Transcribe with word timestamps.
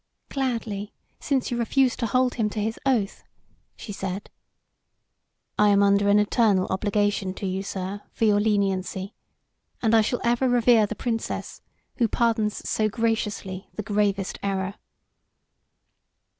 "Gladly, 0.29 0.93
since 1.19 1.51
you 1.51 1.57
refuse 1.57 1.95
to 1.97 2.07
hold 2.07 2.33
him 2.33 2.49
to 2.49 2.59
his 2.59 2.79
oath," 2.87 3.23
she 3.75 3.93
said. 3.93 4.31
"I 5.59 5.69
am 5.69 5.83
under 5.83 6.09
an 6.09 6.17
eternal 6.17 6.65
obligation 6.71 7.35
to 7.35 7.45
you, 7.45 7.61
sir, 7.61 8.01
for 8.11 8.25
your 8.25 8.39
leniency, 8.39 9.13
and 9.79 9.93
I 9.93 10.01
shall 10.01 10.19
ever 10.23 10.49
revere 10.49 10.87
the 10.87 10.95
Princess 10.95 11.61
who 11.97 12.07
pardons 12.07 12.67
so 12.67 12.89
graciously 12.89 13.69
the 13.75 13.83
gravest 13.83 14.39
error." 14.41 14.73